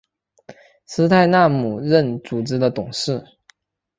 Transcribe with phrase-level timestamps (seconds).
[0.87, 3.23] 斯泰纳姆任组织的董事。